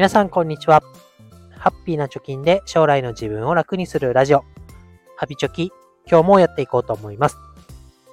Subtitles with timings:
[0.00, 0.82] 皆さんこんにちは。
[1.58, 4.44] ハッピーな貯金で将来の自分を楽にするラジオ、
[5.18, 5.72] ハピチョキ、
[6.10, 7.36] 今日もやっていこうと思います。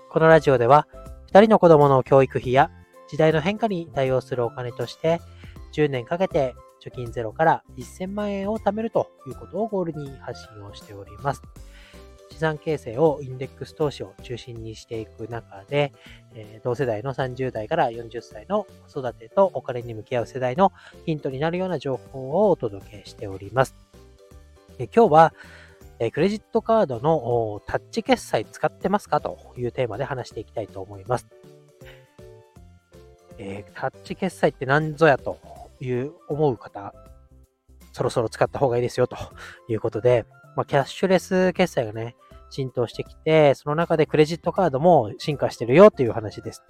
[0.10, 0.86] このラジオでは、
[1.32, 2.72] 2人の子供の教育費や
[3.08, 5.22] 時代の変化に対応するお金として、
[5.72, 11.42] 10年かけて貯金ゼロから1000万円を貯めるということをゴールに発信をしております。
[12.38, 15.92] 資産形成をインデックス投資を中心にしていく中で、
[16.36, 20.72] えー、同世代の30代から40歳の子育てとお金に向き合う世代の
[21.08, 23.76] ヒントになるような情報をお届けしております。
[24.78, 25.34] え今日は、
[25.98, 31.26] えクレジットカードのタッチ決済使ってますかというテーマで話していきたいと思います。
[33.40, 35.40] えー、タッチ決済って何ぞやと
[35.82, 36.94] いう思う方、
[37.94, 39.18] そろそろ使った方がいいですよと
[39.68, 42.16] いうことで、まあ、キャッシュレス決済がね、
[42.50, 46.64] 浸透してきて、その中でクレジットカードも進化してるよっていう話です。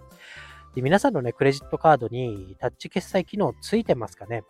[0.76, 4.44] で皆さんのね、クレジットカードにタッチ決済機能ついてますかね？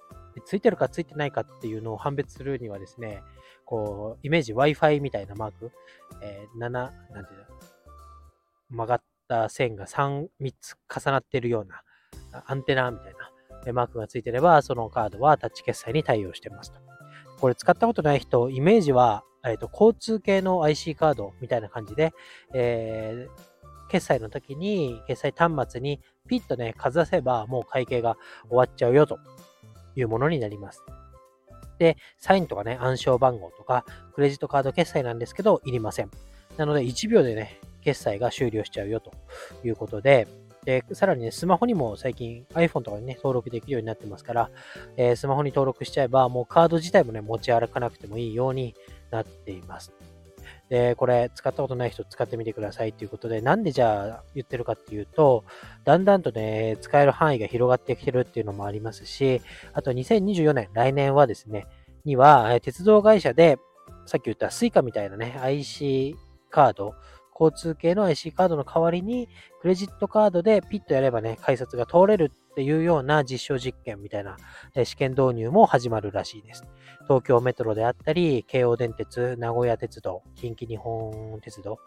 [0.45, 3.23] ついてるかついてないかっていうのを判別するにはですね、
[3.65, 5.71] こう、イメージ Wi-Fi みたいなマーク、
[6.21, 7.45] えー、7、なんていうの、
[8.69, 11.81] 曲がった線が3、3つ重なってるような
[12.45, 13.13] アンテナみたい
[13.65, 16.80] なマークがついてれば、そのカードはタッチ決済に対応してますと。
[17.39, 22.13] これ使ったことない人、イメージはえっ、と、交通系の IC カードみたいな感じで、
[22.53, 28.17] えー、決済の時に、決済端末にピッとね、かざせば、もう会計が
[28.49, 29.19] 終わっちゃうよと
[29.95, 30.83] いうものになります。
[31.80, 36.11] で、サインとかね、暗証番号とか、クレジットカード決済なんですけど、いりません。
[36.58, 39.11] なので、1秒でね、決済が終了しちゃうよと
[39.63, 40.27] いうことで、
[40.67, 44.49] で、さらにね、スマホにも最近 iPhone とかにね、登録できるようになってますから、
[44.97, 48.75] えー、スマホに登録しちゃえば、もうカード自体もね、持ち歩かなくてもいいように
[49.09, 49.93] なっています。
[50.67, 55.45] で、これ使ったことない人使ってみてくださいということで、なんでじゃあ言ってるかっていうと、
[55.85, 61.65] だんだんとね、使える範囲が広がってきてるっていうのもありますし、あと2024年、来年はですね、
[62.03, 63.58] には、鉄道会社で、
[64.05, 66.17] さっき言った Suica みたいなね、IC
[66.49, 66.93] カード、
[67.39, 69.30] 交通系の IC カードの代わりに、
[69.61, 74.37] クレジットカードでピッとやればね、改札が通れるっていうような実証実験みたいな
[74.75, 76.64] え試験導入も始まるらしいです。
[77.03, 81.77] 東京メトロであったり、京王電鉄、名古屋鉄道、近畿日本鉄道、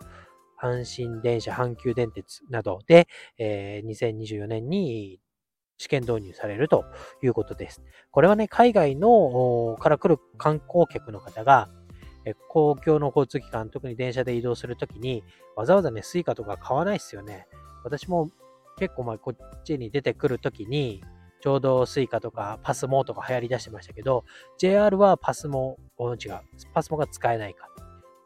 [0.61, 5.21] 阪神電車、阪急電鉄などで、えー、2024年に
[5.79, 6.85] 試験導入されると
[7.23, 7.83] いうことです。
[8.11, 11.69] これはね、海外のから来る観光客の方が、
[12.49, 15.23] 公共の交通機関、特に電車で移動するときに、
[15.57, 17.47] わざわざね、 Suica とか買わないですよね。
[17.85, 18.31] 私も
[18.79, 21.03] 結構前こっちに出てくるときに、
[21.41, 24.25] ちょうど Suica とか PASMO とか流行り出してましたけど、
[24.59, 26.41] JR はパスモ、違う、
[26.75, 27.69] パスモが使えないか。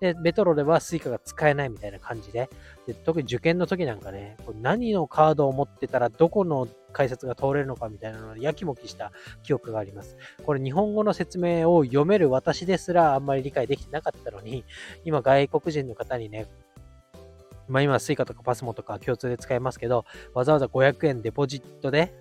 [0.05, 2.51] で、メトロでは Suica が使えないみたいな感じで、
[2.87, 10.19] で特に受験の時なんかね、何のカードを持ってたらどこの改札が通れるのかみたいなので、やきもきした記憶があります。
[10.45, 14.65] これ日本語の説明を読める私ですらあんまり理解できてなかったのに、
[15.07, 16.47] 今外国人の方にね、
[17.67, 20.05] まあ今 Suica とか PASMO とか共通で使えますけど、
[20.35, 22.13] わざわざ500円デポジット、で、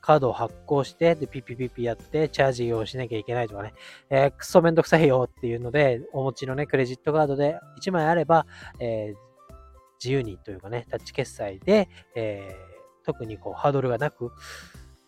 [0.00, 3.72] カードを発行して、で、ピピピピやって、チャージをしなきゃいけないとかね、
[4.10, 8.46] えー、くそめんどくさいよっていうので、お持ちのね、クレジットカードで1枚あれば、
[8.80, 9.54] えー、
[10.02, 12.72] 自由にというかね、タッチ決済で、えー
[13.04, 14.32] 特にこうハードルがなく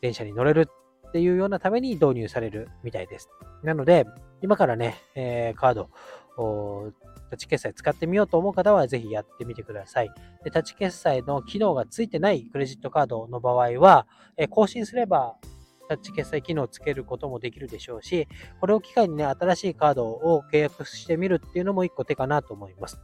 [0.01, 0.69] 電車に乗れる
[1.09, 3.29] っていうようなために導入されるみたいです。
[3.63, 4.05] なので、
[4.43, 5.91] 今からね、えー、カード、
[7.14, 10.11] タタッチ決済使ってみようと思う方はぜひやってみてください。
[10.45, 15.37] でタッチ決済の機能がついてないクレジットカードの場合は、え、更新すれば
[15.89, 18.29] タッチ決済機能をつけることもできるでしょうし、
[18.61, 23.01] これを機会にね、新しいカードを契約してみるっていうのも一個手かなと思います。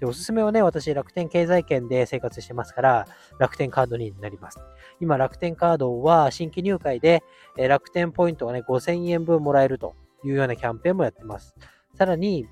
[0.00, 3.06] で、おすすめはね、私、楽天経済圏で生活してますから、
[3.38, 4.58] 楽天カードになります。
[5.00, 7.22] 今、楽天カードは新規入会で、
[7.56, 11.54] え楽天ポイントがね、5000円分もらえるというようなキャンペーンもやってます。
[11.96, 12.46] さらに、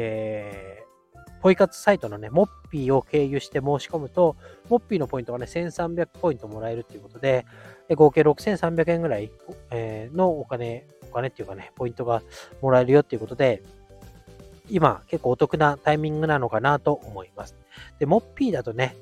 [0.00, 4.36] えー、ポイ活サイトのね、モッピーを経由して申し込むと、
[4.68, 7.46] モッピーのポイントがね、1300ポイントもらえるということで、
[7.88, 9.32] で合計6300円ぐらい、
[9.70, 12.22] えのお金、お金っていうかね、ポイントが
[12.62, 13.62] もらえるよっていうことで、
[14.70, 17.56] 今結構お得なタイミングなのかなと思います。
[17.98, 18.94] で、モッピーだとね、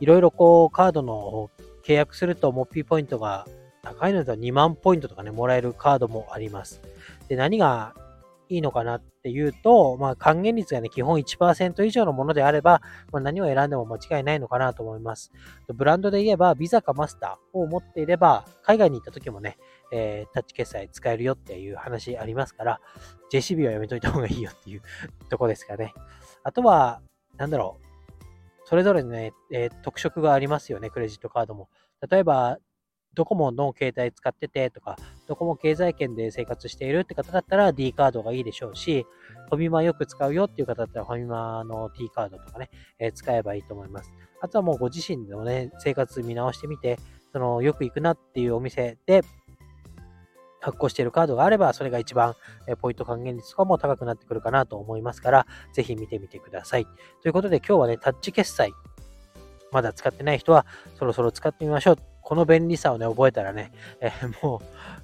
[0.00, 1.50] いろいろこうカードの
[1.84, 3.46] 契約するとモッピーポイントが
[3.82, 6.80] 高いのだと2万ポイントとかね、もらえるカードもあります。
[7.28, 7.94] で、何が
[8.48, 12.82] いいのかなっっていうと、まあ、還元率がね、基本1%以上のものであれば、
[13.12, 15.30] まあ、何を選んでも間違いないのかなと思います。
[15.72, 19.58] ブランドで言えば、ビザかマスターを持っていれば、海外に行った時もね、
[19.92, 22.80] えー、タッチ決済使えるよっていう話ありますから、
[23.32, 24.82] JCB はやめといた方がいいよっていう
[25.30, 25.94] とこですかね。
[26.42, 27.00] あとは、
[27.36, 27.86] なんだろう。
[28.64, 31.68] それぞれね、えー、特色がありますよね、クレジットカードも。
[32.10, 32.58] 例えば、
[33.14, 34.96] ドコモの携帯使っててとか、
[35.26, 39.06] ドコモ経済圏で生活しているって方だったら D カードがいいでしょうし、
[39.48, 44.12] ファミマよく使うよっていう方だったらファミマの T カードとかね、えー、使えばいいと思います。
[44.40, 46.98] あとはもうご自身のね、生活見直してみて、
[47.32, 49.22] そのよく行くなっていうお店で
[50.60, 52.34] 発行しているカードがあれば、それが一番
[52.66, 56.86] えポイント還元率とかも高くなってくるかなと思いますから、ぜひ見てみてください。
[57.20, 58.72] ということで今日はね、タッチ決済、
[59.70, 62.11] まだ使ってない人はそろそろ使ってみましょう。
[62.22, 64.62] この便利さをね、覚えたらね、えー、も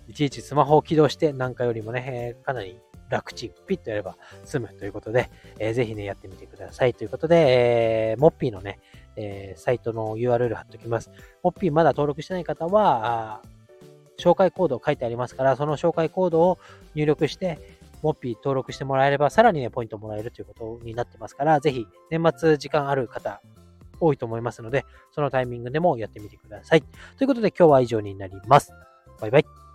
[0.08, 2.78] う、いちいちスマホを起動してなんかよりもね、えー、かなり
[3.10, 6.94] 楽ちん、ピッとやれば済むということで、えー、ぜひね、やってみてください。
[6.94, 8.78] ということで、えー、モッピーのね、
[9.16, 11.10] えー、サイトの URL 貼っておきます。
[11.42, 13.42] モッピーまだ登録してない方は、
[14.18, 16.58] 紹介コード書いてありますから、その紹介コードを
[16.94, 17.58] 入力して、
[18.02, 23.40] モッピー登録してもらえれば、さらにね、ポイントもらえるということになってますから、ぜひ、年末時間ある方、
[24.00, 26.82] 多いと思いますので、そのタイミングでもやってみてください。
[27.16, 28.72] ということで、今日は以上になります。
[29.20, 29.67] バイバイ。